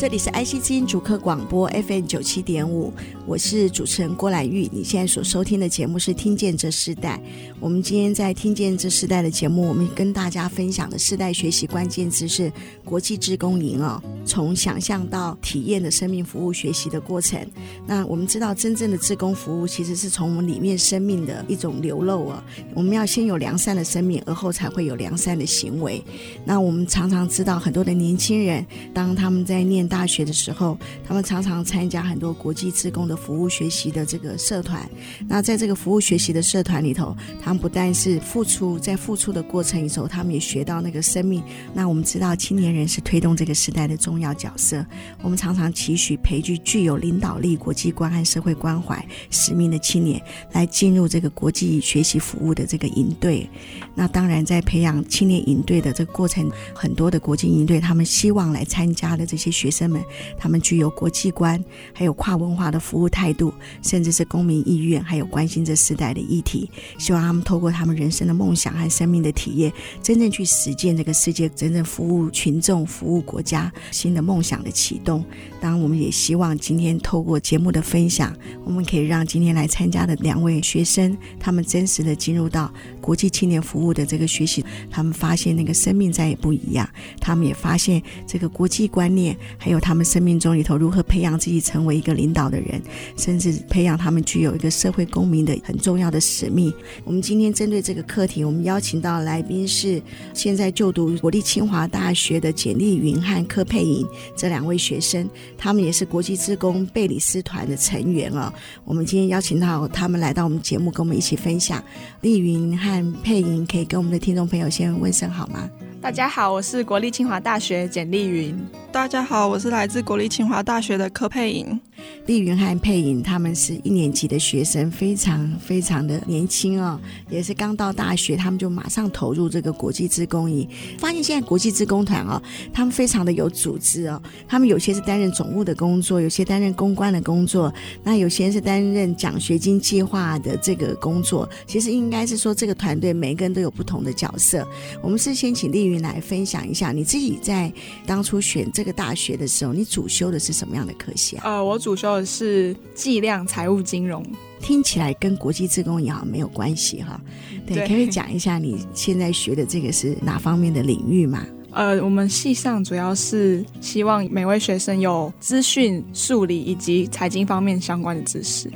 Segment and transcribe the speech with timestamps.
[0.00, 2.92] 这里是 IC 之音主客广播 FM 九七点五，
[3.26, 4.70] 我是主持人郭兰玉。
[4.70, 7.20] 你现在所收听的节目是《听见这世代》。
[7.58, 12.52] 我们今天在《听见这世代》的节目，我们跟大家分享的世代学习关键字是
[12.84, 14.00] 国际志工营哦。
[14.24, 17.44] 从想象到体验的生命服务学习的过程。
[17.84, 22.44] 那我们知道，真正的志工服务其实是从我们里面生命的一种流露啊。
[22.72, 26.00] 我们要先有良善的生命，而后才会有良善的行为。
[26.44, 34.88] 那我们常常知道，很多的年轻人，当他们在念大学的时候，他们常常参加很多国际职工的服务学习的这个社团。
[35.26, 41.42] 那在这个服务学习的社团里头，他们不但是付出，在付出的过程里头，他们也学到那个生命。
[41.72, 44.84] 那我们知道，青年人是推动这个时代的重要角色。
[45.22, 53.48] 我们常常期许培育具有领导力、国际观和社会关怀使命的青年，来进入这个国际学习服务的这个营队。
[53.94, 60.02] 那当然，在培养青年营队的这个过程，很多的国际营队，他们希望来参加的这些学生们，
[60.38, 61.62] 他们具有国际观，
[61.92, 66.70] 还有跨文化的服务态度，甚至是公民意愿，还有关心这时代的议题。
[66.98, 69.70] 希望他们透过他们人生的梦想和生命的体验，
[70.02, 75.22] 真正去实践这个世界，真正服务群众、服务国家新的梦想的启动。
[75.60, 83.88] 当然，我们也希望今天透过节目的分享，我们可以让今天来参加的两位学生，他们真实的进入到国际青年服务。
[83.98, 86.88] 的这个学习，他们发现那个生命再也不一样。
[87.20, 89.36] 他们也发现这个国际观念，
[89.70, 92.80] 有他们生命中里头如何培养自己成为一个领导的人，
[93.16, 96.72] 甚至培养他们具有一个社会公民的很重要的使命。
[97.04, 100.02] 我们今天针对这个课题，我们邀请到来宾是
[100.34, 104.06] 现在就读国立清华大学的简丽云和柯佩莹
[104.36, 108.52] 这两位学生，他们也是国际志工贝里斯团的成员哦。
[108.84, 111.82] 我们今天邀请到他们来到我们节目，跟我们一起分享。
[112.20, 115.68] 丽云和佩颖可以跟我们的听众朋友先问声好吗？
[116.00, 118.56] 大家好，我是国立清华大学简丽云。
[118.92, 121.80] 大家好，我我是来自国立清华大学的柯佩莹。
[122.26, 127.00] 丽云和佩颖他们是一年级的学生，非常非常的年轻哦，
[127.30, 130.68] 也是刚到大学，他们就马上投入这个国际志工营。
[130.98, 132.42] 发现现在国际志工团哦，
[132.72, 137.72] 他们非常的有组织哦，他们有些是担任总务的工作，有些担任公关的工作，
[138.02, 141.48] 那有些是担任奖学金计划的这个工作。
[141.66, 144.66] 其实应该是说，这个团队每个人都有不同的角色。
[145.02, 147.72] 我们是先请丽云来分享一下，你自己在
[148.06, 151.42] 当初选这个大学的时候，你主修的是什么样的科系啊？
[151.44, 154.24] 呃，我主修的是计量财务金融，
[154.60, 157.20] 听起来跟国际志工也好没有关系哈。
[157.66, 161.44] 对，对，可以讲一下你现在学的这个是哪方面的领域吗？
[161.70, 168.70] 呃，我们系上主要是希望每位学生有资讯、数理以及财经方面相关的知识。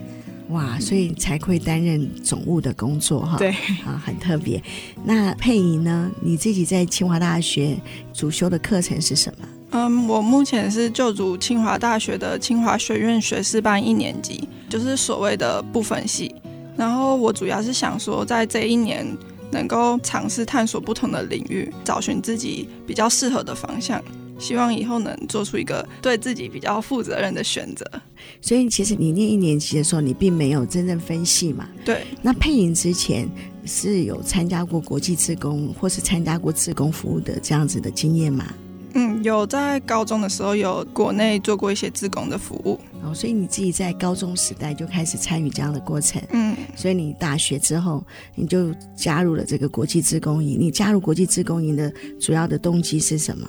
[0.50, 3.38] 哇，所以才会担任总务的工作哈。
[3.38, 3.48] 对，
[3.86, 4.62] 啊，很特别。
[5.02, 6.10] 那佩仪呢？
[6.20, 7.80] 你自己在清华大学
[8.12, 9.48] 主修的课程是什么？
[9.72, 16.34] 嗯，我目前是就读清华大学的清华学院学士班一年级，就是所谓的不分系。
[16.76, 19.06] 然后我主要是想说，在这一年
[19.50, 24.02] 能够尝试探索不同的领域，找寻自己比较适合的方向。
[24.38, 27.86] 希望以后能做出一个对自己比较负责任的选择。
[28.40, 31.68] 所以，其实你念一年级的时候，你并没有真正分系嘛？
[31.84, 32.04] 对。
[32.22, 33.28] 那配音之前
[33.64, 38.52] 是有参加过国际志工，或是参加过志工服务的这样子的经验吗？
[38.94, 48.04] 嗯，有在高中的时候有国内做过一些自工的服务，哦，所以你自己在高中时代就开始参与这样的过程，嗯，所以你大学之后
[48.34, 50.58] 你就加入了这个国际自工营。
[50.60, 53.48] 你加入国际自工营的主要的动机是什么？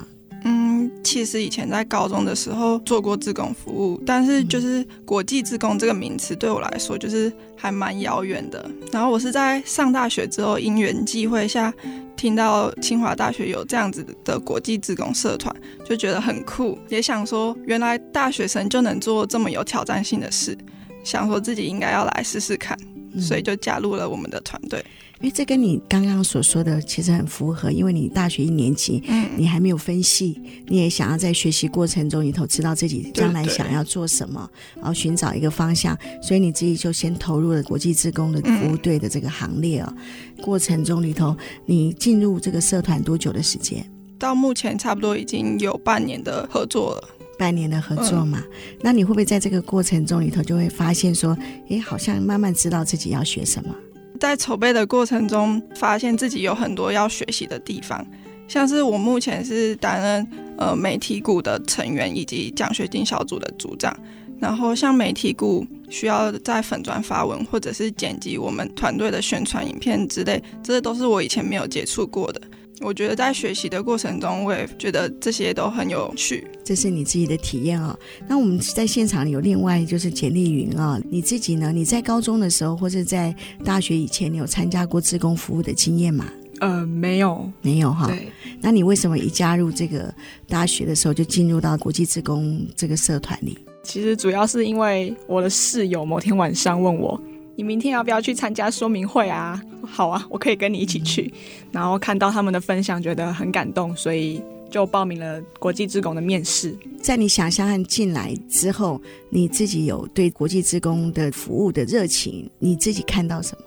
[1.04, 8.68] 嗯，其实以前在高中的时候做过志工服务，但是就是国际志工这个名词对我来说就是还蛮遥远的。
[8.90, 11.72] 然后我是在上大学之后因缘际会下。
[12.16, 15.54] 听到清华大学有这样子的国际志工社团，
[15.84, 20.56] 就觉得很酷，也想说原来大学生就能做这么有挑战性的事，
[21.02, 22.78] 想说自己应该要来试试看，
[23.20, 24.82] 所以就加入了我们的团队。
[25.20, 39.94] 因为这跟你刚刚所说的其实很符合，因为你大学一年级，嗯，你还没有分析，你也想要在学习过程中里头知道自己将来想要做什么，然后寻找一个方向，所以你自己就先投入了国际志工的服务队的这个行列哦。
[40.42, 41.34] 过程中里头，
[41.64, 43.88] 你进入这个社团多久的时间？
[44.18, 47.08] 到目前差不多已经有半年的合作了。
[47.38, 48.42] 半年的合作嘛。
[48.44, 48.50] 嗯、
[48.82, 51.36] 那你会不会在这个过程中里头就会发现说，
[51.68, 53.74] 诶，好像慢慢知道自己要学什么？
[54.20, 58.06] 在筹备的过程中，发现自己有很多要学习的地方，
[58.48, 63.96] 像是我目前是担任呃媒体股的成员以及奖学金小组的组长。
[64.40, 72.40] 然后像媒体股需要在粉专发文，或者是剪辑我们团队的宣传影片之类，这些都是我以前没有接触过的。
[72.80, 76.46] 我觉得在学习的过程中，我也觉得这些都很有趣。
[76.64, 77.98] 这是你自己的体验啊、哦。
[78.26, 81.72] 那我们在现场有另外就是简丽云啊，你自己呢？
[81.72, 83.34] 你在高中的时候或者在
[83.64, 86.26] 大学以前，你有参加过志工服务的经验吗？
[86.60, 88.06] 呃，没有，没有哈。
[88.08, 88.28] 对。
[88.60, 90.12] 那你为什么一加入这个
[90.48, 93.58] 大学的时候就进入到国际志工这个社团里？
[93.82, 97.20] 其实主要是因为我的室友某天晚上问我
[97.56, 101.32] ：“你明天要不要去参加说明会啊？”好啊，我可以跟你一起去。
[101.70, 104.40] 然后看到他们的分享，觉得很感动，所以
[104.70, 106.76] 就报名了国际职工的面试。
[107.02, 113.64] 在你想象和进来之后，你自己有对国际职工的服务的热情，你自己看到什么？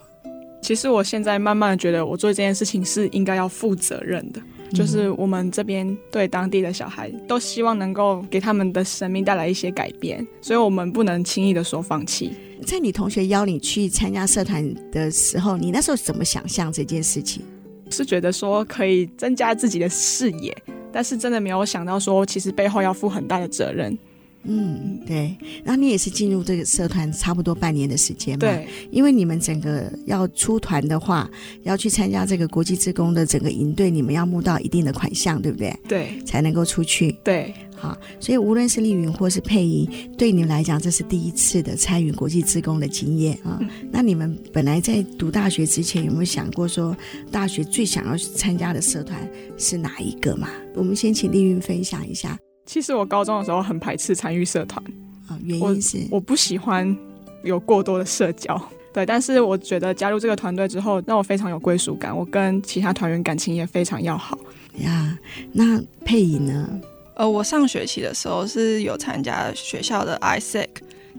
[0.62, 4.42] 其实我现在慢慢的觉得，我做这件事情是应该要负责任的。
[4.74, 12.32] 就是我们这边对当地的小孩都希望能够给他们的生命带来一些改变，所以我们不能轻易的说放弃。
[12.66, 17.42] 在你同学邀你去参加社团的时候，你那时候怎么想象这件事情？
[17.90, 20.56] 是觉得说可以增加自己的视野，
[20.92, 23.98] 但是真的没有想到说，其实背后要负很大的责任。
[24.44, 25.36] 嗯，对。
[25.64, 28.40] 然后你也是进入这个社团差不多半年的时间嘛？
[28.40, 28.68] 对。
[28.92, 31.30] 因为你们整个要出团的话，
[31.64, 35.78] 要去参加这个国际职工的整个营队，你们要募到一定的款项，对不对？
[35.88, 36.22] 对。
[36.26, 37.12] 才能够出去。
[37.24, 37.54] 对。
[37.76, 39.88] 好，所以无论是丽云或是佩仪，
[40.18, 43.60] 对你们来讲，这是第一次的参与国际职工的经验啊。
[43.60, 43.70] 嗯。
[43.92, 46.96] 那你们本来在读大学之前，有没有想过说，
[47.32, 50.50] 大学最想要参加的社团是哪一个嘛？
[50.74, 52.38] 我们先请丽云分享一下。
[52.68, 54.84] 其实我高中的时候很排斥参与社团，
[55.28, 56.96] 啊，原因是我，我不喜欢
[57.44, 58.62] 有过多的社交，
[58.94, 59.06] 对。
[59.06, 64.38] 但是我觉得加入这个团队之后，让我非常有归属感，我跟其他团员感情也非常要好。
[64.80, 65.18] 呀，
[65.54, 66.80] 那配音呢？
[67.16, 70.68] 呃，我上学期的时候是有参加学校的 ISEC，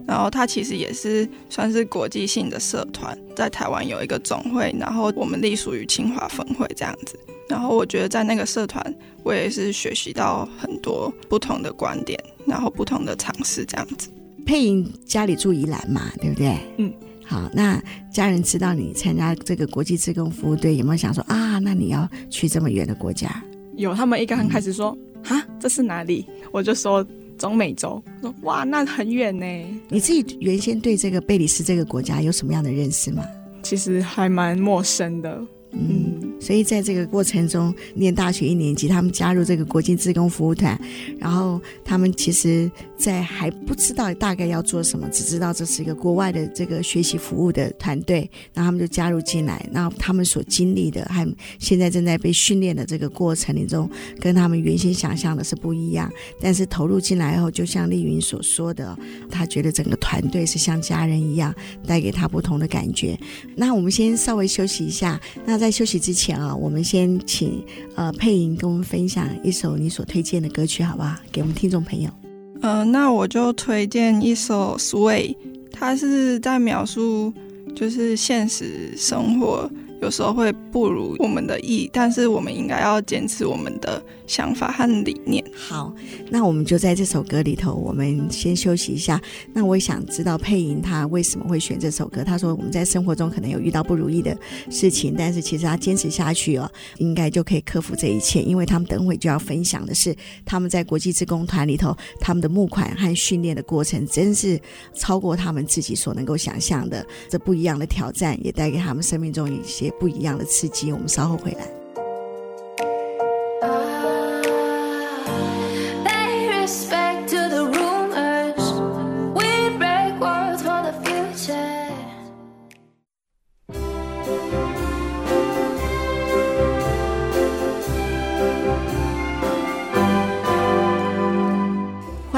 [0.07, 7.19] 然后它其实也是算是国际性的社团，在台湾有一个总会，然后我们隶属于清华分会这样子。
[7.49, 14.09] 然后我觉得在那个社团，我也是学习到很多不同的观点，然后不同的尝试这样子。
[14.45, 16.57] 佩莹家里住宜兰嘛，对不对？
[16.77, 16.93] 嗯。
[17.27, 17.79] 好，那
[18.11, 21.59] 家人知道你参加这个国际志工服务队，有没有想说啊？
[21.59, 23.45] 那你要去这么远的国家？
[23.77, 26.27] 有，他们一刚开始说啊、嗯，这是哪里？
[26.51, 27.07] 我就说
[27.39, 28.03] 中美洲。
[28.21, 29.47] 说哇，那很远呢。
[29.89, 33.25] 你自己原先对这个贝里斯这个国家有什么样的认识吗？
[33.63, 35.43] 其实还蛮陌生的。
[35.73, 40.81] 嗯，所以在这个过程中，念大学一年级，他们加入这个国际志工服务团，
[41.19, 49.65] 然后他们其实，在还不知道大概要做什么，只知道这是一个国外的这个学习服务的团队，然后他们就加入进来。
[49.71, 51.27] 那他们所经历的，还
[51.59, 56.11] 现在正在被训练的这个过程里中，跟他们原先想象的是不一样。
[56.41, 58.99] 但是投入进来后，就像丽云所说的，
[59.31, 61.55] 他觉得整个团队是像家人一样，
[61.87, 63.19] 带给他不同的感觉。
[63.55, 65.59] 那我们先稍微休息一下，那。
[65.59, 67.61] 在休息之前啊，我们先请
[67.97, 71.17] 呃佩莹跟我们分享一首你所推荐的歌曲，好不好？
[71.33, 72.28] 给我们听众朋友。
[72.61, 75.35] 嗯、那我就推荐一首《Sway》，
[75.73, 77.33] 它是在描述
[77.75, 79.71] 就是现实生活。
[80.01, 85.45] 有时候会不如我们的意，但是我们应该要坚持我们的想法和理念。
[85.55, 85.93] 好，
[86.31, 89.21] 那我们就在这首歌里头，我们先休息一下。
[89.53, 92.23] 那我也想知道佩莹她为什么会选这首歌。
[92.23, 94.37] 她说我们在生活中可能有遇到不如意的
[94.71, 98.41] 事情，但是其实她坚持下去哦，应该就可以克服这一切。
[98.41, 100.15] 因为他们等会就要分享的是
[100.47, 104.61] 他们在国际职工团里头他们的募款和训练的过程，真是
[104.95, 107.05] 超过他们自己所能够想象的。
[107.29, 109.88] 这不一样的挑战也带给他们生命中一些。
[109.93, 111.78] 不一样的刺激，我们稍后回来。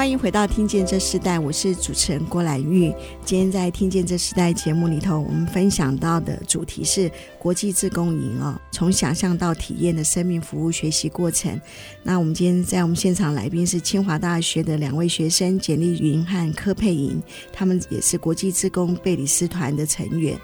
[0.01, 2.91] 欢迎回到《听见这时代》，我是主持人郭兰玉。
[3.23, 11.61] 今天在《听见这时代》节目里头，我们分享到的主题是国际志工营哦，从想象到体验的生命服务学习过程。
[12.01, 17.21] 那我们今天在我们现场来宾是清华大学的两位学生简丽云和柯佩莹，
[17.53, 20.35] 他们也是国际志工贝里斯团的成员。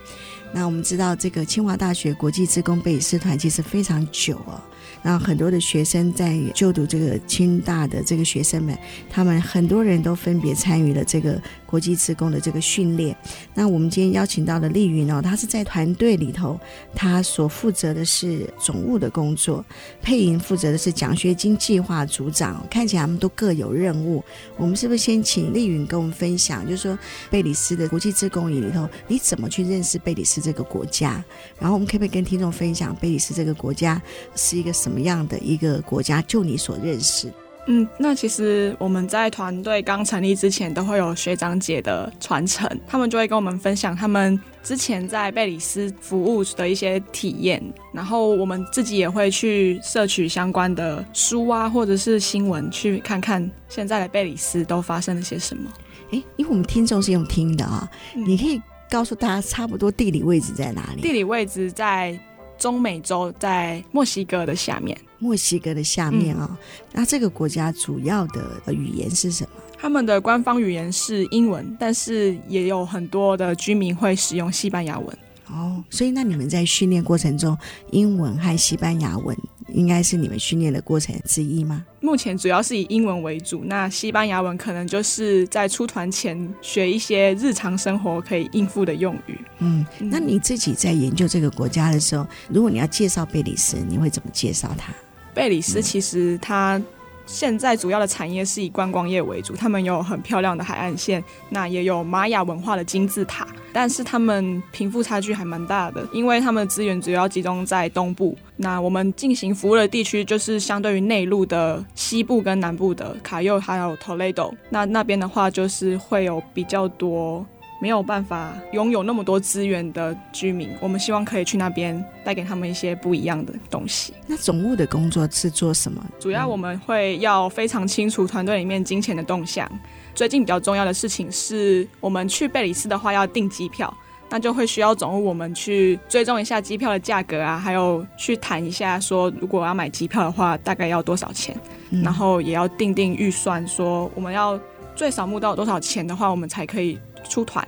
[0.53, 4.61] 那我们知道，这个清华大学国际志工贝里斯团其实非常久哦。
[5.07, 8.77] 那很多的学生在就读这个清大的这个学生们，
[9.09, 13.15] 他们很多人都分别参与了这个国际志工的这个训练。
[13.53, 16.59] 那我们今天邀请到的丽云哦，她是在团队里头，
[16.93, 19.63] 她所负责的是总务的工作，
[20.01, 22.67] 佩莹负责的是奖学金计划组长。
[22.69, 24.21] 看起来他们都各有任务。
[24.57, 26.99] 我们是不是先请丽云跟我们分享，就是说
[27.29, 31.23] 贝里斯的国际志工营里头，你怎么去认识贝里斯这个国家？
[31.57, 34.01] 然后我们可不可以跟听众分享贝里斯这个国家
[34.35, 36.21] 是一个什么样的一个国家？
[36.23, 37.31] 就你所认识。
[37.69, 47.61] 嗯，那其实我们在团队刚成立之前，都会有学长姐的传承，他们就会跟我们分享他们之前在贝里斯服务的一些体验，
[47.91, 55.69] 然后我们自己也会去摄取相关的书啊，或者是新闻，去看看现在的贝里斯都发生了些什么。
[56.11, 57.85] 诶，因为我们听众是用听的啊，
[58.15, 61.01] 嗯，你可以告诉大家差不多地理位置在哪里？
[61.01, 62.17] 地理位置在
[62.57, 64.97] 中美洲，在墨西哥的下面。
[65.19, 66.57] 墨西哥的下面啊、哦嗯，
[66.93, 69.49] 那这个国家主要的语言是什么？
[69.79, 75.17] 他们的官方语言是英文，但是也有很多的居民会使用西班牙文。
[75.49, 77.57] 哦，所以那你们在训练过程中，
[77.91, 79.35] 英文和西班牙文
[79.73, 81.85] 应该是你们训练的过程之一吗？
[82.01, 89.39] 目前主要是以英文为主，那西班牙文可能就是在出团前学一些日常生活可以应付的用语。
[89.59, 94.93] 嗯，那你自己在研究这个国家的时候，如果你要介绍贝里斯，你会怎么介绍它？
[95.33, 96.81] 贝里斯其实它
[97.27, 108.35] 现在主要的产业是以观光业为主，他们有很漂亮的海岸线，那也有玛雅文化的金字塔，但是他们贫富差距还蛮大的，因为他们的资源主要集中在东部。
[108.55, 117.45] 那我们进行服务的地区就是相对于内陆的西部跟南部的卡尤还有 Toledo，那那边的话就是会有比较多。
[117.79, 124.13] 没有办法拥有那么多资源的居民，我们希望可以去那边带给他们一些不一样的东西。
[124.25, 126.03] 那总务的工作是做什么？
[126.19, 129.69] 主要我们会要非常清楚团队里面金钱的动向。
[130.15, 133.95] 最近比较重要的事情是我们去贝里斯的话要订机票，
[134.29, 141.55] 那就会需要总务我们去追踪一下机票的价格啊，还有去谈一下说如果要买机票的话大概要多少钱，
[141.91, 144.59] 嗯、然后也要定定预算，说我们要
[144.95, 146.97] 最少募到多少钱的话，我们才可以。
[147.27, 147.67] 出团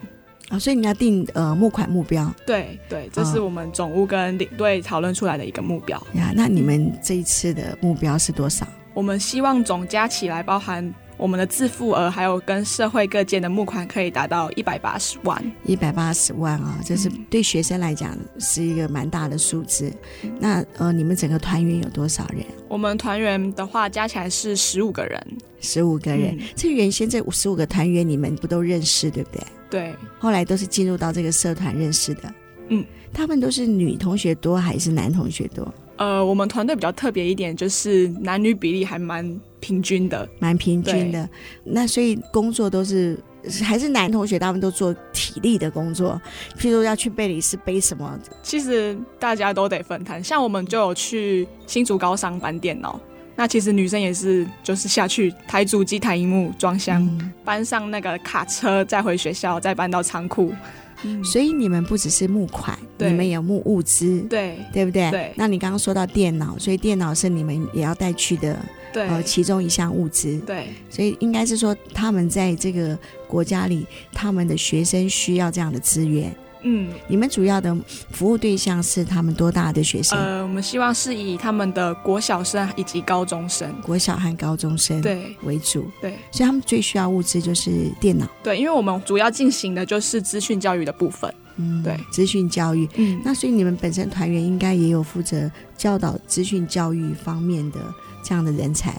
[0.50, 2.34] 啊，所以你要定呃募款目标。
[2.46, 6.02] 对对，这是我们总务跟领队讨论出来的一个目标。
[6.14, 8.68] 呀，那你们这一次的目标是多少？
[8.96, 15.52] 我们希望总加起来，包含我们的自付额，还有跟社会各界的募款，可以达到一百八十万。
[15.66, 19.92] 一百八十万啊，这是对学生来讲是一个蛮大的数字。
[20.24, 22.46] 嗯、那呃，你们整个团员有多少人？
[22.70, 25.22] 我们团员的话加起来是十五个人。
[25.60, 29.44] 十五个人，嗯、这原先这十五个团员你们不都认识，对不对？
[29.70, 32.34] 对，后来都是进入到这个社团认识的。
[32.70, 35.68] 嗯，他们都是女同学多还是男同学多？
[35.98, 41.30] 呃，我们团队比较特别一点，就是男女比例还蛮平均的，蛮平均的。
[41.64, 43.18] 那所以工作都是
[43.64, 46.22] 还是男同学，他们都做体力的工作，
[46.58, 48.20] 譬如要去贝里斯背什么？
[48.44, 53.00] 其实大家都得分摊，像我们就有去新竹高商搬电脑。
[53.36, 60.54] 那其实女生也是，就是下去抬主机、抬荧幕、装箱、嗯，搬上那个卡车，再回学校，再搬到仓库。
[61.04, 65.10] 嗯，所以你们不只是募款，你们也有募物资，对对不对？
[65.12, 65.34] 对。
[65.36, 68.58] 那你刚刚说到电脑，所以电脑是你们也要带去的，
[68.92, 70.38] 对，呃，其中一项物资。
[70.40, 70.68] 对。
[70.90, 76.36] 所以应该是说，他们在这个国家里，他们的学生需要这样的资源。
[76.62, 77.76] 嗯，你们主要的
[78.12, 80.20] 服务对象是他们多大的学生？
[80.20, 85.90] 呃，我们希望是以他们的国小生以及高中生，国小和高中生对为主。
[86.02, 88.28] 对，所以他们最需要物资就是电脑。
[88.44, 91.34] 对，因为我们主要进行的就是资讯教育的部分。
[91.56, 92.88] 嗯，对，资讯教育。
[92.96, 97.80] 嗯，那所以你们本身团员应该也有负责教导资讯教育方面的
[98.24, 98.94] 这样的人才。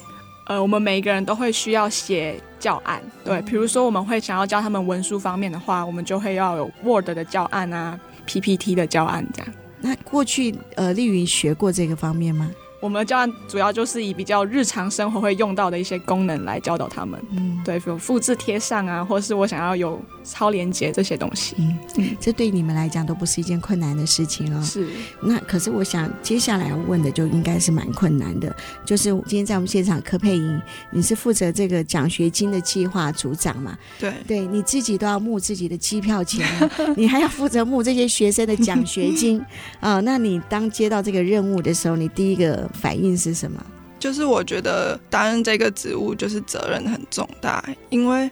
[0.46, 9.52] 呃，我们每一个人都会需要写教案，对，比如说我们会想要教他们文书方面的话，我们就会要有 Word 的教案啊，PPT 的教案这样。
[9.80, 12.50] 那过去呃，丽云学过这个方面吗？
[12.80, 24.62] 我们的教案主要就是以比较日常生活会用到的一些功能来教导他们，嗯，对，有复制贴上啊，或是我想要有超连接这些东西，嗯嗯，这对你们来讲都不是一件困难的事情哦。
[24.62, 24.88] 是，
[25.20, 28.54] 那可是我想接下来要问的就应该是蛮困难的，
[28.86, 33.76] 就是今天在我们现场柯佩莹，你是负责这个奖学金的计划组长嘛？
[33.98, 36.46] 对，对，你自己都要募自己的机票钱，
[36.96, 39.38] 你还要负责募这些学生的奖学金。
[39.80, 42.69] 啊，呃，那你当接到这个任务的时候，你第一个。
[42.72, 43.64] 反应是什么？
[43.98, 48.30] 就是我觉得担任这个职务就是责任很重大，因为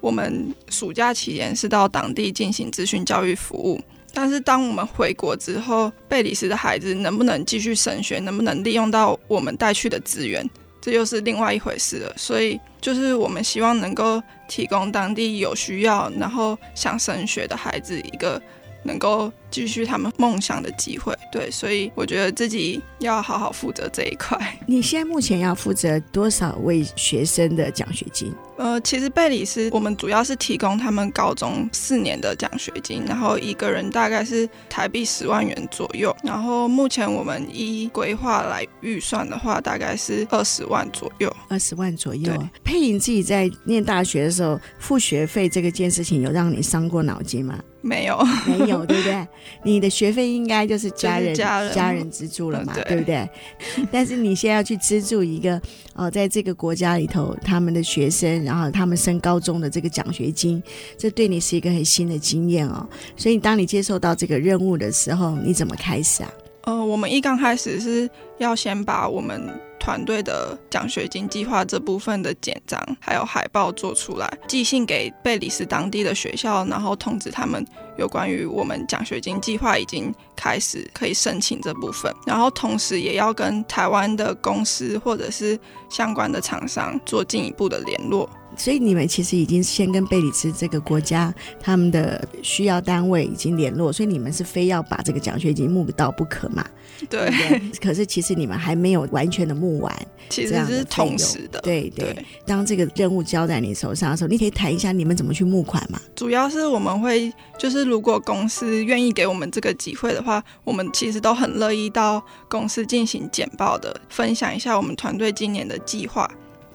[0.00, 3.80] 我们暑假期间是到当地进行资讯教育服务，
[4.14, 10.48] 但是当我们回国之后，贝里斯的孩子能不能继续升学，能不能利用到我们带去的资源，
[10.80, 12.12] 这又是另外一回事了。
[12.16, 18.40] 所以，就是我们希望能够提供当地有需要，然后想升学的孩子一个。
[18.84, 24.38] 能够继续他们梦想的机会，对，所以我觉得自己要好好负责这一块。
[24.66, 28.32] 你现在目前要负责多少位学生的奖学金？
[28.56, 36.14] 呃，其实贝里斯我们主要是提供他们高中四年的奖学金，然后一个人大概是台币十万元左右。
[36.24, 41.34] 然后目前我们依规划来预算的话，大概是二十万左右。
[41.48, 42.32] 二十万左右。
[42.64, 47.60] 佩莹自己在念大学的时候，付学费这个件事情有让你伤过脑筋吗？
[47.80, 49.26] 没有，没有，对不对？
[49.62, 53.28] 你的学费应该就是家人、就是、家人、资助了嘛，对，对不对？
[53.92, 55.60] 但是你现在要去资助一个
[55.94, 60.62] 哦，在这个国家里头，他们的学生，然后他们升高中的这个奖学金，
[60.96, 62.88] 这对你是一个很新的经验哦。
[63.16, 66.32] 所以，当你接受到这个任务的时候，你怎么开始啊？
[66.68, 68.06] 呃，我们一刚开始是
[68.36, 69.42] 要先把我们
[69.80, 85.58] 团队的奖学金计划这部分的简章还有海报做出来，寄信给贝里斯当地的学校，然后通知他们有关于我们奖学金计划已经开始可以申请这部分，然后同时也要跟台湾的公司或者是
[85.88, 88.28] 相关的厂商做进一步的联络。
[88.58, 96.62] 所以你们其实已经先跟贝里斯这个国家他们的需要单位已经联络，所以你们是非要把这个奖学金募到不可嘛？
[97.08, 97.30] 对。
[97.30, 101.60] 对， 可是其实你们还没有完全的募完，其实是同时的。
[101.60, 102.24] 对对，对。
[102.44, 106.00] 当这个任务交在你手上的时候，你可以谈一下你们怎么去募款嘛？
[106.16, 116.28] 主要是我们会就是如果公司愿意给我们这个机会的话，我们其实都很乐意到公司进行简报的，分享一下我们团队今年的计划。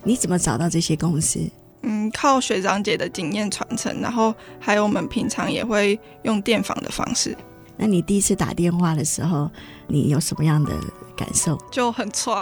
[0.05, 1.39] 你怎么找到这些公司？
[1.83, 7.37] 嗯，靠学长姐的经验传承，然后还有我们平常也会用电访的方式。
[7.75, 9.49] 那你第一次打电话的时候，
[9.87, 10.71] 你有什么样的
[11.17, 11.57] 感受？
[11.71, 12.37] 就很挫，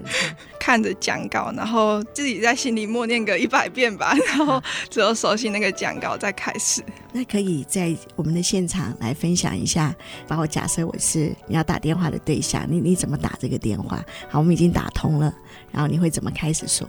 [0.60, 6.84] 看着讲稿，然后自己在心里默念个一百遍吧，然后只有熟悉那个讲稿再开始。
[7.10, 9.92] 那可以在我们的现场来分享一下，
[10.28, 14.04] 把我假设我是你要打电话的对象，你你怎么打这个电话？
[14.28, 15.34] 好，我们已经打通了，
[15.72, 16.86] 然后你会怎么开始说？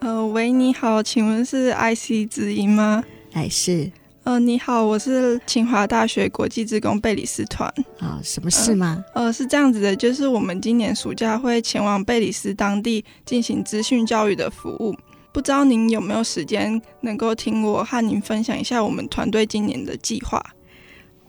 [0.00, 3.04] 呃，喂，你好，请问是 IC 之音吗？
[3.32, 3.92] 哎，是。
[4.24, 7.68] 呃，你好，我是清华大学国际职工贝里斯团。
[7.98, 9.04] 啊、哦，什么事吗？
[9.14, 9.24] 呃？
[9.24, 14.96] 呃，是这样子的，就是我们今年暑假会前往贝里斯当地进行资讯教育的服务，
[15.32, 20.42] 不知道您有没有时间能够听我和您分享一下我们团队今年的计划？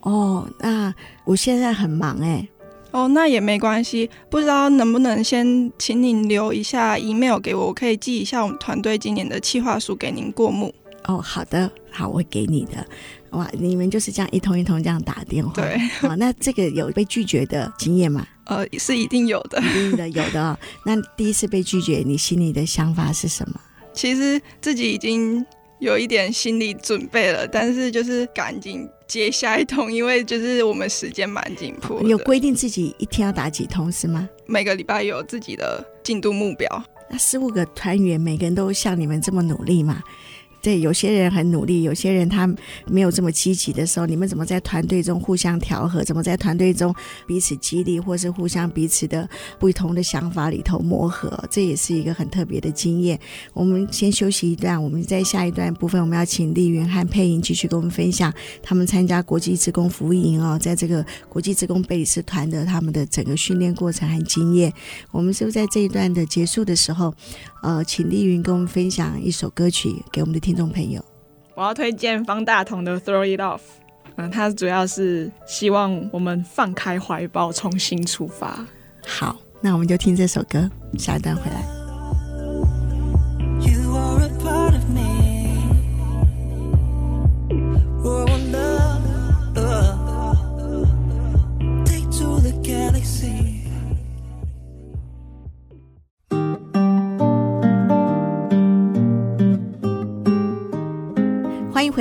[0.02, 0.94] 哦，那
[1.26, 2.48] 我现在很忙哎。
[2.92, 4.10] 哦，那也没关系。
[4.30, 10.74] 不知道能不能先请您留一下 email 给我，我可以寄一下我们团队今年的企划书给您过目。
[11.06, 12.86] 哦，好的，好，我会给你的。
[13.32, 15.54] 哇，你们就是这样一通一通这样打电话。
[15.54, 15.78] 对。
[16.02, 18.28] 好，那这个有被拒绝的经验吗？
[18.46, 20.58] 呃，是一定有的，一定的有的哦。
[20.86, 23.60] 那第一次被拒绝，你心里的想法是什么？
[23.94, 25.44] 其实自己已经
[25.80, 28.88] 有一点心理准备了，但是就是赶紧。
[29.12, 32.02] 接下一通，因为就是我们时间蛮紧迫。
[32.04, 34.30] 有规定自己一天要打几通是吗？
[34.46, 36.66] 每个礼拜有自己的进度目标。
[37.10, 40.02] 那十五个团员每个人都像你们这么努力吗？
[40.62, 42.48] 对，有些人很努力，有些人他
[42.86, 46.04] 没有这么积极的时候，你们怎么在团队中互相调和？
[46.04, 46.94] 怎么在团队中
[47.26, 49.28] 彼此激励，或是互相彼此的
[49.60, 51.44] 不同的想法里头磨合？
[51.50, 53.20] 这也是一个很特别的经验。
[53.54, 64.72] 我们先休息一段，我们在下一段部分，我们要请丽云和佩颖继续跟我们分享他们参加国际职工服务营哦，在这个国际职工贝里斯团的他们的整个训练过程和经验。
[65.12, 67.14] 我们是不是在这一段的结束的时候，
[67.62, 71.04] 呃，请丽云跟我们分享一首歌曲给我们的听听众朋友，
[71.56, 73.58] 我要推荐方大同的《Throw It Off》。
[74.16, 78.66] 嗯，他主要是希望我们放开怀抱，重新出发。
[79.08, 81.64] 好，那我们就听这首歌，下一段回来。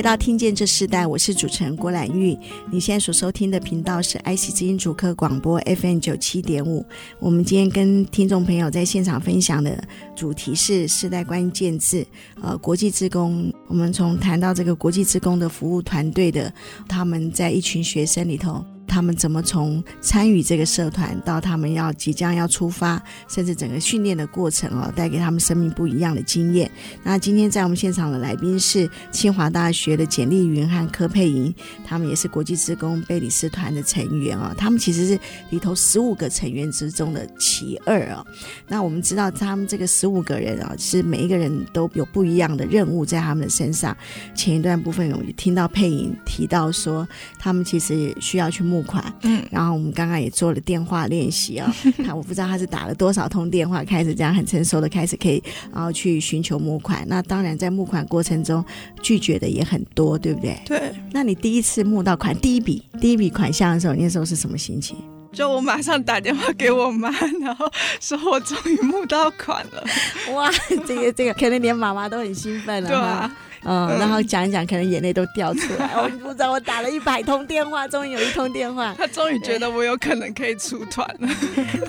[0.01, 2.35] 回到《听见这世代》，我是主持人郭兰玉。
[2.73, 6.83] 你现在所收听的频道是 IC 之音主客广播 FM 九七点五。
[7.19, 9.79] 我们今天跟听众朋友在现场分享的
[10.17, 12.03] 主题是“世代关键字”，
[12.41, 13.53] 呃，国际职工。
[13.67, 16.51] 我们从谈到这个国际职工的服务团队的，
[16.89, 18.65] 他们在一群学生里头。
[18.91, 26.69] 他们怎么从参与这个社团到他们要即将要出发，甚至整个训练的过程哦，带给他们生命不一样的经验。
[27.05, 31.55] 那今天在我们现场的来宾是清华大学的简丽云和柯佩莹，
[31.87, 34.53] 他们也是国际职工贝里斯团的成员哦。
[34.59, 35.17] 他们其实是
[35.51, 38.27] 里头十五个成员之中的其二哦。
[38.67, 43.97] 那我们知道他们这个十五个人啊，是每一个人都有不一样的任务在他们的身上。
[44.35, 47.07] 前一段部分有听到佩莹提到说，
[47.39, 51.75] 他们其实需要去募款，嗯，然后我们刚刚也做了电话练习啊。
[52.05, 57.05] 他我不知道他是打了多少通电话，开始这样很成熟的开始可以，然后去寻求募款。
[57.07, 58.65] 那当然在募款过程中
[59.03, 60.59] 拒绝的也很多，对不对？
[60.65, 60.93] 对。
[61.13, 64.97] 那你第一次募到款，第一笔第一笔款项的时候，那时候是什么心情？
[65.33, 69.85] 就我马上打电话给我妈，然后说我终于募到款了。
[70.35, 70.51] 哇，
[70.87, 72.89] 这个这个可能连妈妈都很兴奋了。
[72.89, 73.37] 对啊。
[73.65, 75.93] 嗯，然后讲一讲，可能眼泪都掉出来。
[76.01, 81.29] 我不知道，我打了一百通电话，终于有一通电话， 他终于觉得我有可能可以出团了。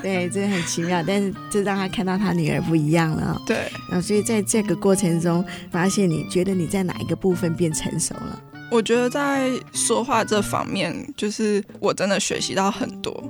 [0.02, 3.40] 对，真的很奇妙，但是这让他看到他女儿不一样了。
[3.46, 3.56] 对，
[3.88, 8.42] 然后所以在这个过程中，发现你觉得你在哪一个部分变成熟了？
[8.70, 13.22] 我觉得在说话这方面，就是我真的学习到很多。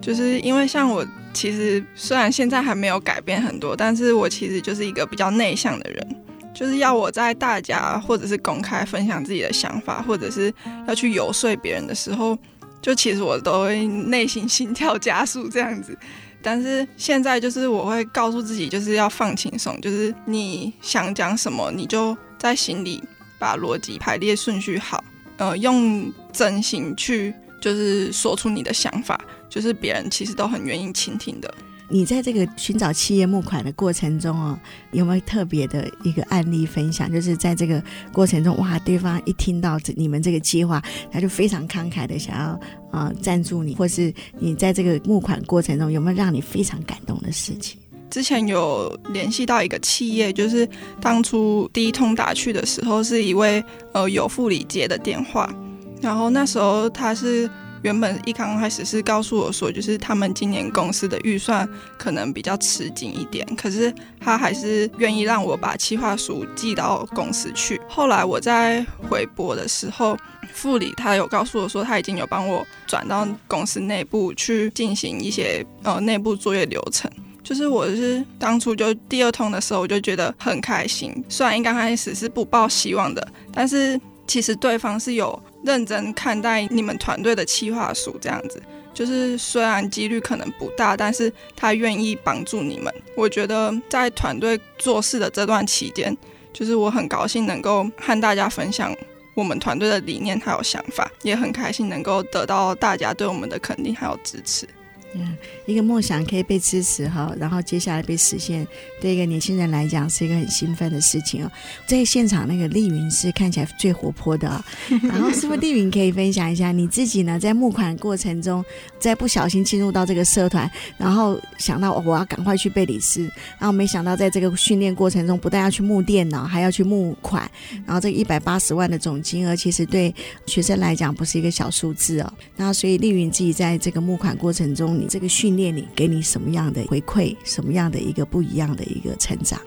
[0.00, 6.16] 就是因为像我，其实虽然现在还没有改变很多，但是我其实就是一个比较内向的人。
[6.54, 10.52] 就是要我在大家或者是公开分享自己的想法，或者是
[10.86, 12.36] 要去游说别人的时候，
[12.80, 15.96] 就其实我都会内心 心跳加速这样子。
[16.44, 23.02] 但是现在就是我会告诉自己，就是要放轻松，就是你想讲什么，你就在心里
[23.38, 25.02] 把逻辑排列顺序好，
[25.36, 31.54] 呃，用真心去就是说出你的想法，就是别人其实都很愿意倾听的。
[31.92, 34.58] 你在这个寻找企业募款的过程中哦，
[34.92, 37.12] 有没有特别的一个案例分享？
[37.12, 42.58] 就是在这个过程中，哇，对方一听到这你们这个计划，他就非常慷慨的想要
[42.90, 47.78] 啊、赞助你，或是你在这个募款过程中有没有让你非常感动的事情？
[48.08, 50.66] 之前有联系到一个企业，就是
[50.98, 55.54] 当初第一通打去的时候，是一位呃有副理接的电话，
[56.00, 57.50] 然后那时候他是。
[57.82, 61.68] 原本一刚开始是告诉我说，就是他们今年公司的预算
[61.98, 67.80] 可能比较吃紧一点，可是他还是愿意让我把企划书寄到公司去。
[67.88, 70.16] 后来我在回拨的时候，
[70.52, 77.10] 副理他有告诉我说，他已经有帮我转到公司内部去进行一些呃内部作业流程。
[77.42, 81.12] 就是我是当初就第二通的时候，我就觉得很开心。
[81.28, 85.42] 虽然一刚开始是不抱希望的，但是其实对方是有。
[85.64, 88.60] 认真看待你们团队的企划书，这样子，
[88.92, 92.92] 就是虽然几率可能不大，但是他愿意帮助你们。
[93.16, 96.18] 我觉得在团队做事的这段期间，
[96.52, 98.92] 就是我很高兴能够和大家分享
[99.36, 104.66] 我们团队的理念还有想法，也很开心能够得到大家对我们的肯定还有支持。
[105.14, 108.66] 嗯，一个梦想可以被支持哈，然后接下来被实现，
[109.00, 111.52] 对一个年轻人来讲是一个很兴奋的事情哦。
[111.86, 114.64] 在现场那个丽云是看起来最活泼的啊，
[115.02, 117.38] 然后是不是丽云可以分享一下你自己呢？
[117.38, 118.64] 在募款过程中，
[118.98, 123.22] 在不小心进入到这个社团，然后想到我要赶快去贝里斯，
[123.58, 127.50] 然后没想到在这个训练过程中，不但要去募电脑，还要去募款，
[127.84, 130.14] 然后这一百八十万的总金额，其实对
[130.46, 132.32] 学生来讲不是一个小数字哦。
[132.56, 137.36] 那所以丽云自己在这个募款过程中，你这个训练里给你什么样的回馈？
[137.42, 139.60] 什么样的一个不一样的一个成长？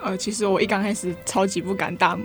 [0.00, 2.18] 呃，其实我一刚开始超级不敢打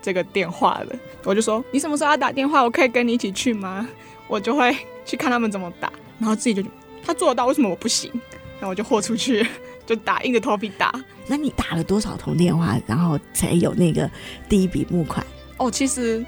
[0.00, 2.62] 这个电话的，我就说你什么时候要打电话？
[2.62, 3.86] 我可以跟你一起去吗？
[4.28, 4.74] 我就会
[5.04, 6.66] 去看他们怎么打，然后自己就
[7.04, 8.10] 他做得到，为什么我不行？
[8.58, 9.46] 然后我就豁出去，
[9.84, 10.90] 就打，硬着头皮打。
[11.26, 14.10] 那你打了多少通电话，然后才有那个
[14.48, 15.24] 第一笔募款？
[15.58, 16.24] 哦，其实。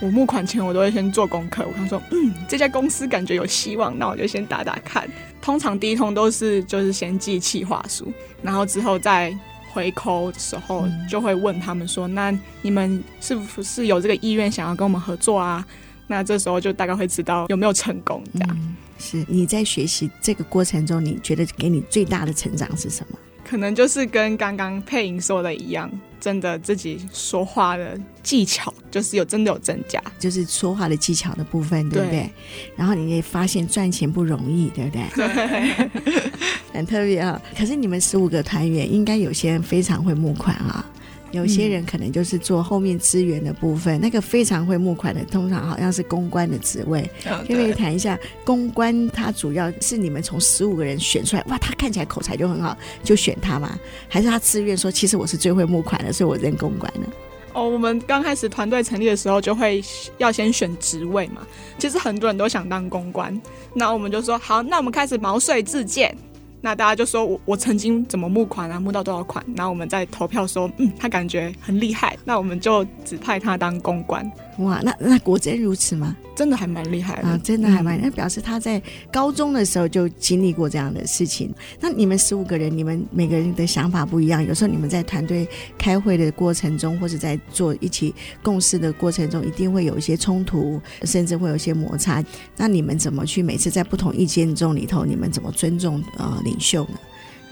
[0.00, 1.66] 我募款前，我都会先做功课。
[1.66, 5.08] 我想说，嗯，这家公司感觉有希望，那我就先打打看。
[5.42, 9.36] 通常第一通都是就是先寄企划书，然后之后再
[9.72, 15.64] 回扣的时候，就会问他们说，嗯、那你们是不是有这个意愿想要跟我们合作啊？
[16.06, 18.22] 那这时候就大概会知道有没有成功。
[18.32, 23.18] 这样、嗯、是你在学习这个过程中，你觉得给你最大的成长是什么？
[23.44, 32.20] 可能就是跟刚刚佩莹说的一样，真的自己说话的技巧就是有真的有增加，就是说话的技巧的部分，对不对？
[32.20, 32.30] 对，
[32.76, 35.02] 然后你也发现赚钱不容易，对不对？
[35.16, 36.30] 对，
[36.74, 37.40] 很特别啊。
[37.56, 40.84] 可是你们十五个团员，应该有些人非常会募款啊。
[41.32, 47.08] 有些人可能就是做后面资源的部分，嗯、那个非常会募款的，通常好像是公关的职位。
[47.46, 49.08] 可以谈一下公关？
[49.10, 53.78] 他主要是你们从十五个人选出来，哇，他看起来口才就很好，就选他吗？
[54.08, 57.06] 还是他自愿说，其实我是最会募款的，所以我认公关呢？
[57.52, 59.82] 哦，我们刚开始团队成立的时候，就会
[60.18, 61.46] 要先选职位嘛。
[61.78, 63.40] 其实很多人都想当公关，
[63.74, 66.16] 那我们就说好，那我们开始毛遂自荐。
[66.60, 74.30] 那大家就说我我曾经怎么募款啊，募到多少款，然后我们在投票说，嗯，他感觉很厉害，那我们就指派他当公关。
[74.60, 76.16] 哇，那那果真如此吗？
[76.36, 78.80] 真的还蛮厉害的啊，真的还蛮，那、嗯、表示他在
[79.12, 81.52] 高中的时候就经历过这样的事情。
[81.80, 85.46] 那你们十五个人，你们每个人的想法不一样，有时候你们在团队
[85.78, 92.24] 开会的过程中，或者在做一起共事的过程中，一定会有一些冲突，甚至会有一些摩擦。
[92.56, 96.98] 那你们怎么去每次在不同意见中里头，你们怎么尊重呃领袖呢？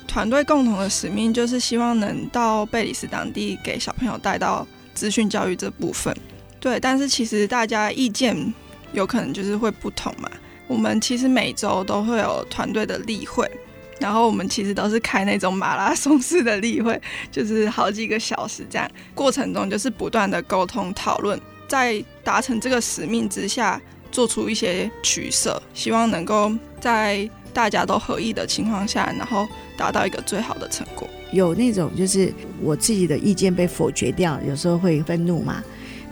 [0.07, 6.16] 团队共同的使命就是希望能到贝里斯当地给小朋友带到资讯教育这部分。
[6.61, 8.53] 对，但是其实大家意见
[8.92, 10.29] 有可能就是会不同嘛。
[10.66, 13.51] 我们其实每周都会有团队的例会，
[13.99, 18.90] 然后我们其实都是开那种马拉松式的例会，就是好几个小时这样。
[19.14, 23.81] 过程中就是不断的沟通讨论，在达成这个使命之下，
[24.12, 31.09] 做出一些取舍，希望能够在大家都合意的情况下，然后达到一个最好的成果。
[31.33, 35.62] 有那种就是我自己的意见被否决掉，有时候会愤怒嘛。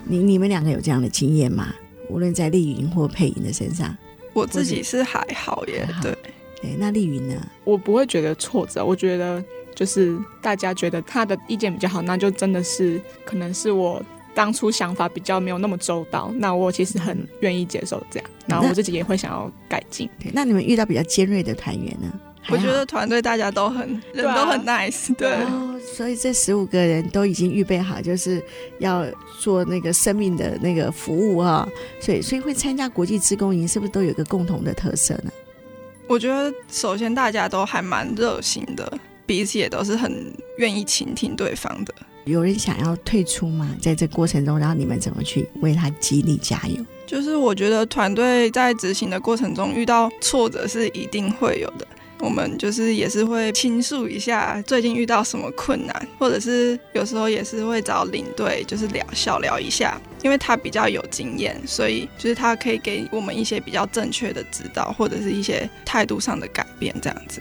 [0.09, 1.75] 你你们两个有这样的经验吗？
[2.09, 3.97] 无论在丽云或佩莹的身上，
[4.33, 5.85] 我自己是还好耶。
[5.93, 6.17] 好对
[6.63, 7.35] 对，那丽云呢？
[7.65, 9.43] 我不会觉得挫折，我觉得
[9.75, 14.01] 就是大家觉得他的意见比较好，那就真的是可能是我
[14.35, 20.09] 当初想法比较没有那么周到，那我其实很愿意接受这样，然后我自己也会想要改进。
[20.21, 22.13] 对，那你们遇到比较尖锐的团员呢？
[22.51, 25.37] 我觉得 团队大家都很人都很 nice，对，
[25.97, 28.43] 所以这十五个人都已经预备好，就是
[28.79, 29.05] 要
[29.41, 35.31] 做那个生命的那个服务啊、哦，所以所以会参加国际职工营，是不是都有一个共同的特色呢？
[36.09, 41.93] 我觉得首先大家都还蛮热心的，彼此也都是很愿意倾听对方的。
[42.27, 43.75] 有人想要退出吗？
[43.81, 46.85] 在这过程中，然后你们怎么去为他激励加油？
[47.07, 51.87] 就是我觉得团队在执行的过程中遇到挫折是一定会有的。
[52.21, 67.41] 我们就是也是会倾诉一下最近遇到什么困难，或者是有时候也是会找领队就是聊小聊一下，因为他比较有经验，所以就是他可以给我们一些比较正确的指导，或者是一些态度上的改变这样子。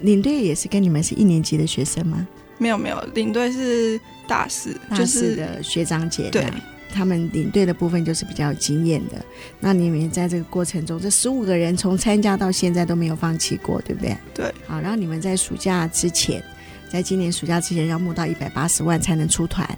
[0.00, 2.26] 领队也是跟你们是一年级的学生吗？
[2.58, 6.28] 没有没有，领队是大四，大四的学长姐。
[6.30, 6.44] 对。
[6.92, 9.24] 他们领队的部分就是比较有经验的，
[9.60, 14.16] 那你们在这个过程中，这十五个人从参加到现在都没有放弃过，对不对？
[14.34, 14.54] 对。
[14.66, 16.42] 好，然后你们在暑假之前，
[16.90, 19.68] 在今年暑假之前要募到一百八十万才能出团，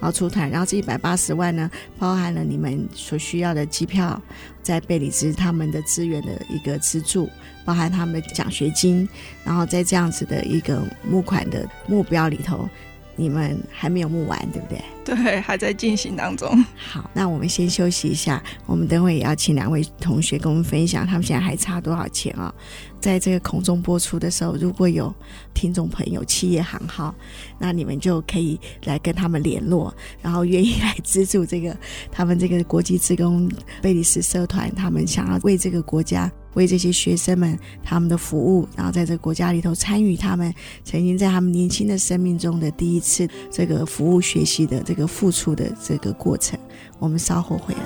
[0.00, 4.20] 然后出团，然后这一百八十万呢，包含了你们所需要的机票，
[4.62, 7.28] 在贝里斯他们的资源的一个资助，
[7.64, 9.08] 包含他们的奖学金，
[9.44, 12.68] 然后在这样子的一个募款的目标里头。
[13.16, 14.82] 你们还没有募完，对不对？
[15.04, 16.48] 对，还在进行当中。
[16.76, 18.42] 好，那我们先休息一下。
[18.66, 22.54] 我们等会也要请两位同学跟我们分享，他们现在还差多少钱啊、哦？
[23.00, 25.12] 在这个空中播出的时候，如果有
[25.54, 27.14] 听众朋友企业行号，
[27.58, 29.92] 那你们就可以来跟他们联络，
[30.22, 31.76] 然后愿意来资助这个
[32.12, 33.50] 他们这个国际职工
[33.82, 36.30] 贝里斯社团，他们想要为这个国家。
[36.54, 40.52] 为这些学生们他们的服务，然后在这个国家里头参与他们
[40.84, 46.58] 曾经在他们年轻的生命中的第一次这个服务学习的这个付出的这个过程，
[46.98, 47.80] 我们稍后回来。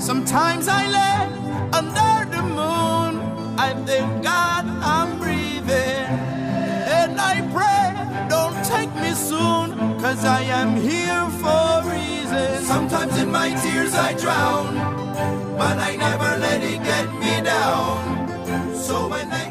[0.00, 1.07] Sometimes I lay
[10.08, 12.66] Cause I am here for reasons.
[12.66, 14.74] Sometimes in my tears I drown,
[15.58, 18.74] but I never let it get me down.
[18.74, 19.47] So when negativity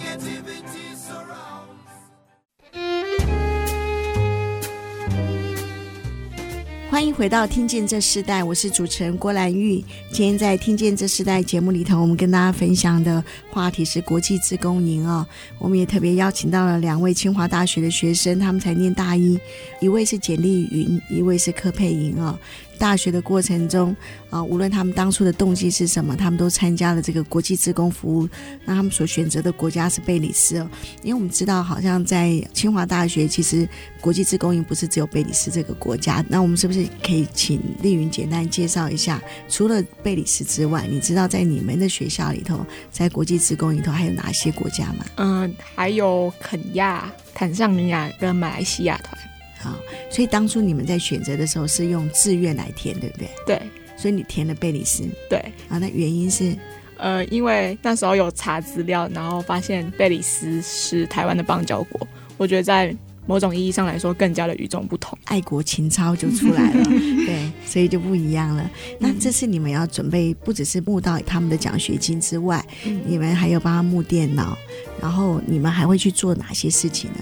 [6.97, 9.85] 欢迎回到《听见这世代》，我是主持人郭兰玉。
[10.11, 15.23] 今天在《听见这世代》节目里头，我们跟大家分享的话题是国际自工营哦。
[15.59, 19.39] 我们也特别邀请到了两位清华大学的学生，他们才念大一，
[19.79, 22.35] 一位是简丽云，一位是柯佩莹哦。
[22.77, 23.95] 大学的过程中，
[24.29, 28.29] 啊，无论他们当初的动机是什么，他们都参加了这个国际职工服务。
[28.63, 30.69] 那他们所选择的国家是贝里斯哦，
[31.03, 33.67] 因为我们知道，好像在清华大学，其实
[33.99, 36.23] 国际职工营不是只有贝里斯这个国家。
[36.29, 45.05] 那我们是不是可以请丽云简单介绍一下，除了贝里斯之外，你知道在你们的学校里头，在国际职工里头还有哪些国家吗？
[45.15, 49.17] 嗯，还有肯亚、坦桑尼亚跟马来西亚团。
[49.67, 49.77] 好，
[50.09, 53.29] 所以当初你们在选择的时候是用志愿来填，对不对？
[53.45, 53.61] 对，
[53.97, 55.03] 所以你填了贝里斯。
[55.29, 56.55] 对，啊，那原因是，
[56.97, 66.83] 呃，因为那时候有查资料，然后发现贝里斯是台湾的邦交国，我觉得在某种意义上来说，更加的与众不同，爱国情操就出来了，
[67.27, 68.71] 对，所以就不一样了。
[68.99, 74.57] 那这次你们要准备，不只是募到他们的奖学金之外，嗯、你们还有帮他募电脑，
[75.01, 77.19] 然后你们还会去做哪些事情呢？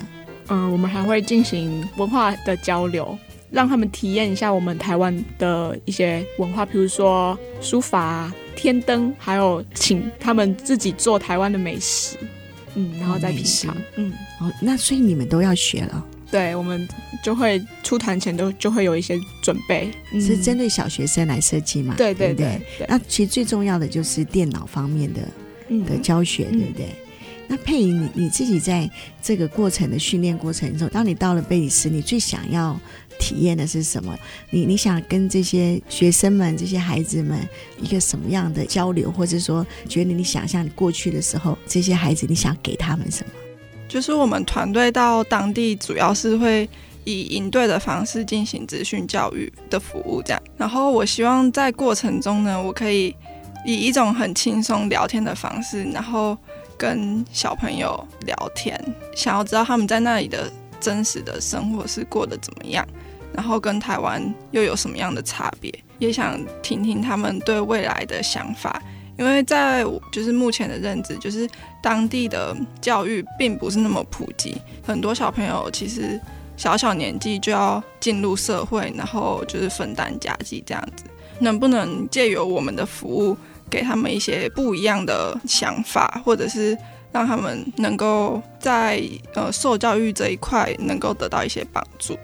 [0.48, 3.18] 嗯、呃，我们还会进行文化的交流。
[3.52, 12.18] 让他们体验一下我们台湾的一些文化，比如说书法、天灯，还有请他们自己做台湾的美食，
[12.74, 16.06] 嗯，然后再品尝，嗯，哦，那所以你们都要学了？
[16.30, 16.86] 对，我们
[17.24, 21.94] 就会出团前都就会有一些准备，嗯、是针对小学生来设计嘛？
[21.96, 22.60] 对对对。
[22.90, 25.22] 那其实最重要的就是电脑方面的
[25.88, 26.88] 的教学，嗯、对不对？
[27.48, 28.90] 那佩莹，你你自己在
[29.22, 32.80] 这个过程的训练过程中，当你到了贝里斯，你最想要
[33.20, 34.18] 体验的是什么？
[34.50, 37.40] 你你想跟这些学生们、这些孩子们
[37.80, 43.32] 一个什么样的交流，或者说，觉得你想象你过去的时候，这些孩子你想给他们什么？
[43.88, 46.68] 就是我们团队到当地，主要是会
[47.04, 50.42] 以营队的方式进行资讯教育的服务，这样。
[50.58, 53.16] 然后我希望在过程中呢，我可以
[53.66, 56.36] 以一种很轻松聊天的方式，然后
[56.78, 58.80] 跟小朋友聊天，
[59.16, 62.86] 想要知道他们在那里的真实的生活是过得怎么样。
[63.34, 65.74] 然后跟台湾又有什么样的差别？
[66.00, 68.82] 也想听听他们对未来的想法，
[69.18, 71.46] 因为在就是目前的认知，就是
[71.82, 76.18] 当地的教育并不是那么普及，很多小朋友其实
[76.56, 81.04] 小小年纪就要进入社会，然后就是分担家计这样子。
[81.40, 83.38] 能不能借由我们的服务，
[83.76, 86.78] 给他们一些不一样的想法，或者是
[87.12, 92.18] 让他们能够在呃受教育这一块能够得到一些帮助？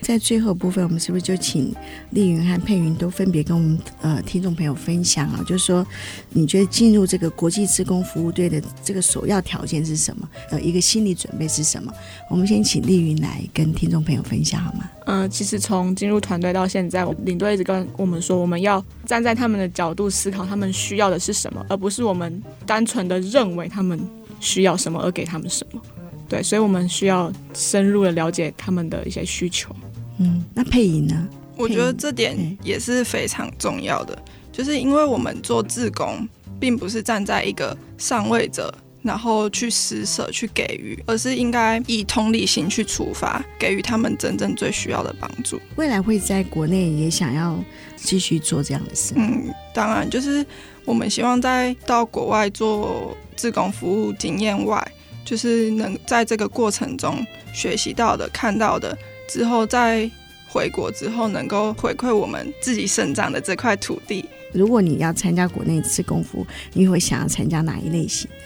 [0.00, 1.74] 在最后部分，我们是不是就请
[2.10, 5.44] 丽云和佩云都分别跟我们呃听众朋友分享啊？
[5.46, 5.86] 就是说，
[6.30, 10.28] 你觉得进入这个国际职工服务队的这个首要条件是什么？
[10.50, 11.92] 呃，一个心理准备是什么？
[12.30, 14.90] 我们先请丽云来跟听众朋友分享好吗？
[15.06, 23.98] 嗯、其实从进入团队到现在，我领队一直跟我们说，我们要站在他们的角度思考，他们需要的是什么，而不是我们单纯的认为他们
[24.40, 25.80] 需要什么而给他们什么。
[26.28, 29.74] 对，所以我们需要深入的了解他们的一些需求。
[30.18, 31.28] 嗯，那配音呢？
[31.56, 34.16] 我觉得这点也是非常重要的，
[34.52, 36.28] 就是因为我们做志工，
[36.60, 45.60] 并不是站在一个上位者，然后去施舍、去给予，而是应该以同理心去出发，给予他们真正最需要的帮助。
[45.76, 47.58] 未来会在国内也想要
[47.96, 49.14] 继续做这样的事。
[49.16, 50.44] 嗯，当然，就是
[50.84, 54.86] 我们希望在到国外做志工服务经验外。
[55.26, 58.96] 就是能在这个过程中学习到的、看到的，
[59.28, 60.10] 之后再
[60.48, 64.24] 回国之后，能够回馈我们自己生长的这块土地。
[64.54, 68.36] 如果你要参加国内次功夫，你会想要参加哪一类型的？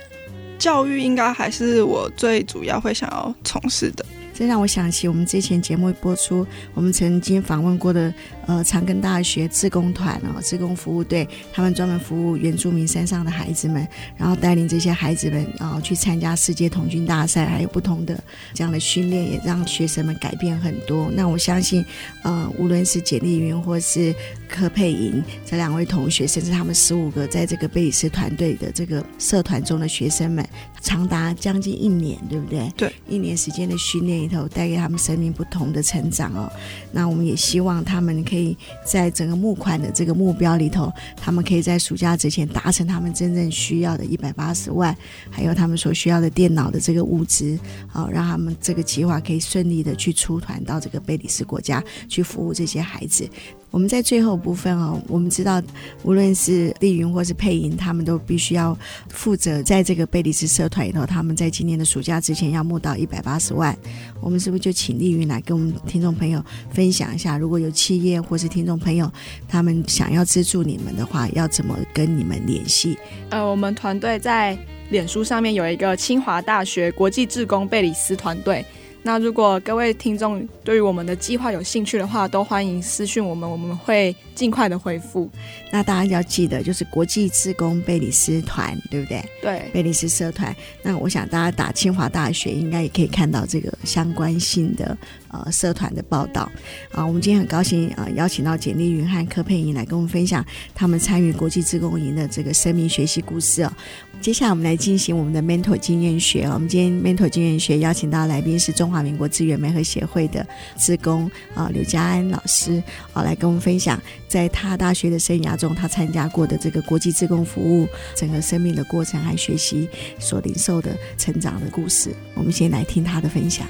[0.59, 4.05] 教育应该还是我最主要会想要从事的。
[4.35, 8.13] 这让我想起我们之前节目播出，我们曾经访问过的
[8.47, 18.23] 呃长庚大学志工团哦，志工服务队，他们专门服务原住民山上的孩子们，然后带领这些孩子们啊、呃、去参加世界童军大赛，还有不同的
[18.53, 21.11] 这样的训练，也让学生们改变很多。
[21.15, 21.85] 那我相信，
[22.23, 24.15] 呃，无论是简丽云或是
[24.49, 30.47] 柯佩莹这两位同学，甚至他们十五个在这个贝里斯团队的这个社团中的学生们，
[30.81, 32.69] 长达将近一年，对不对？
[32.77, 34.41] 对，一年时间的训练里头。
[34.53, 36.51] 带给他们生命不同的成长哦，
[36.93, 44.97] 那我们也希望他们可以在整个募款的这个目标里头，他们可以在暑假之前达成他们真正需要的一百八十万，
[45.29, 53.29] 还有他们所需要的电脑的这个物资，好，让他们这个计划可以顺利的去出团到这个贝里斯国家去服务这些孩子。
[53.71, 55.63] 我们在最后部分哦，我们知道，
[56.03, 58.77] 无论是丽云或是佩莹，他们都必须要
[59.09, 63.77] 负责在这个贝里斯社团里头，他们在今年的暑假之前要募到一百八十万。
[64.21, 69.11] 我们是不是就请丽云来跟我们听众朋友分享一下，如果有企业或是听众朋友
[69.49, 72.99] 他们想要资助你们的话，要怎么跟你们联系？
[73.31, 74.59] 呃，我们团队在
[74.91, 78.65] 脸书上面有一个清华大学国际志工贝里斯团队。
[79.03, 85.29] 那如果各位听众对于我们的计划有兴趣的话，都欢迎私讯我们，我们会尽快的回复。
[85.73, 89.25] 那大家要记得，就是国际自工贝里斯团，对不对？
[89.41, 90.55] 对，贝里斯社团。
[90.83, 94.97] 那我想大家打清华大学，应该也可以看到这个相关性的
[95.29, 96.51] 呃社团的报道
[96.93, 97.05] 啊。
[97.05, 100.45] 我们今天很高兴啊、呃，邀请到简丽云和柯佩莹来跟我们分享
[100.75, 103.73] 他们参与国际自工营的这个生命学习故事哦。
[104.21, 106.45] 接下来我们来进行我们的 mentor 经验学。
[106.45, 110.47] 我们今天 mentor 经验学邀请到来宾是中华民国资源媒合协会的
[110.77, 112.83] 志工啊刘佳安老师
[113.15, 113.99] 啊，来跟我们分享
[114.29, 122.15] 在他大学的生涯中，他参加过的这个国际志工服务整个生命的过程还学习所领受的成长的故事。
[122.35, 123.67] 我们先来听他的分享。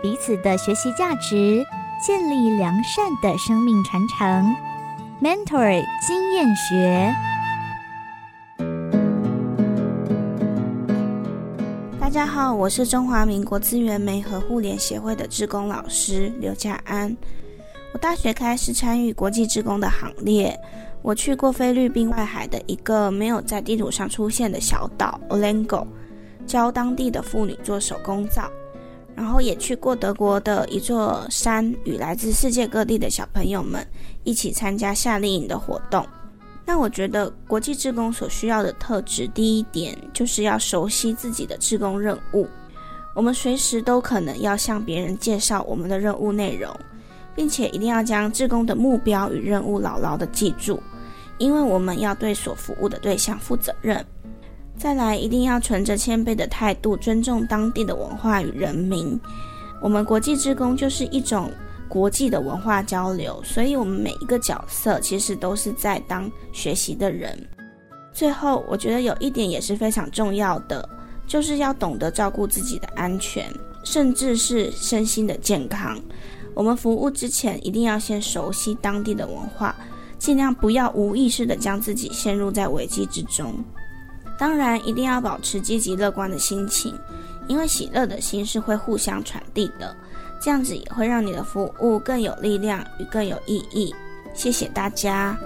[0.00, 1.66] 彼此的学习价值，
[2.00, 4.54] 建立良善的生命传承。
[5.20, 7.12] Mentor 经验学。
[11.98, 17.16] 大家好，我是中华民国资源媒合互联协会的志工老师刘家安。
[17.92, 20.56] 我大学开始参与国际志工的行列，
[21.02, 25.84] 我去过菲律宾外海的一个没有在地图上出现的小岛 Olango，
[26.46, 28.48] 教当地的妇女做手工皂。
[29.18, 33.84] 然后也去过德国的一座山，与来自世界各地的小朋友们
[34.22, 36.06] 一起参加夏令营的活动。
[36.64, 42.46] 那我觉得国际志工所需要的特质，第一点就是要熟悉自己的志工任务。
[43.12, 46.72] 我们随时都可能要向别人介绍我们的任务内容，
[47.34, 50.80] 并且一定要将志工的目标与任务牢牢地记住，
[51.38, 54.06] 因为我们要对所服务的对象负责任。
[54.78, 59.18] 再来，一定要存着谦卑的态度，尊重当地的文化与人民。
[59.82, 61.50] 我们国际职工就是一种
[61.88, 67.36] 国际的文化交流，所以我们每一个角色其实都是在当学习的人。
[68.12, 70.88] 最后，我觉得有一点也是非常重要的，
[71.26, 73.52] 就是要懂得照顾自己的安全，
[73.82, 76.00] 甚至是身心的健康。
[76.54, 79.74] 我们服务之前，一定要先熟悉当地的文化，
[80.18, 83.52] 尽量不要无意识地将自己陷入在危机之中。
[84.38, 86.94] 当然，一定要保持积极乐观的心情，
[87.48, 89.94] 因为喜乐的心是会互相传递的，
[90.40, 93.92] 这样子也会让你的服务更有力量与更有意义。
[94.32, 95.36] 谢谢大家。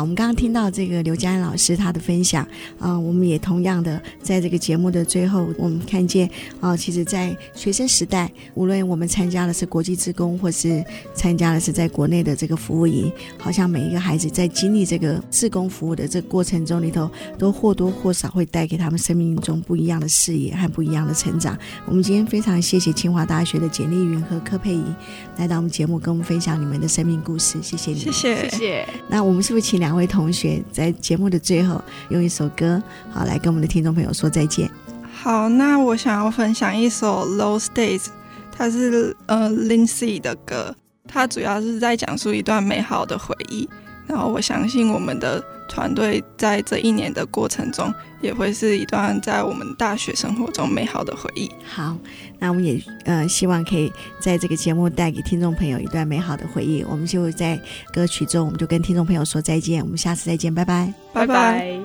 [0.00, 2.42] 我们刚刚听到这个刘佳安老师他的分享
[2.78, 6.26] 啊、呃，我们也同样的在这个节目的最后，我们看见
[6.60, 10.82] 啊、呃，其实，在学生时代，无论我们参加的是国际志工，或是
[11.14, 21.58] 参加的是在国内的这个服务营，好像每一个孩子在经历这个志工服务的这个过程中里头，都或多或少会带给他们生命中不一样的视野和不一样的成长。
[21.84, 24.84] 我们今天非常谢谢清华大学的简丽云和柯佩仪
[25.36, 27.58] 来到我们节目，跟我们分享你们的生命故事。
[27.60, 28.88] 谢谢你们，谢谢谢谢。
[29.06, 29.89] 那我们是不是请两？
[29.90, 32.80] 两位同学在节目的最后用一首歌，
[33.10, 34.70] 好来跟我们的听众朋友说再见。
[35.12, 38.04] 好，那我想要分享一首《Those Days》，
[38.56, 40.72] 它是呃 Lindsay 的歌，
[41.08, 43.68] 它主要是在讲述一段美好的回忆。
[44.06, 51.50] 然后我相信我们的团队在这一年的过程中，也会是一段在我们大学生活中美好的回忆。
[51.64, 51.96] 好，
[52.40, 56.82] 那我们也呃希望可以在这个节目带给听众朋友一段美好的回忆。
[56.82, 57.60] 我们就在
[57.92, 59.80] 歌曲中，我们就跟听众朋友说再见。
[59.82, 61.78] 我们下次再见，拜拜，拜拜。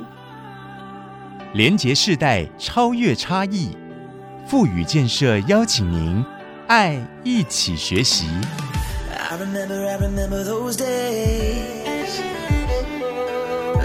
[1.54, 3.70] 连结世代，超越差异，
[4.48, 6.26] 富予建设邀请您，
[6.68, 8.26] 爱一起学习。
[9.30, 12.22] I remember, I remember those days.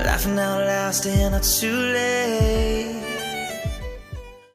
[0.04, 2.99] Laughing out loud, staying up too late.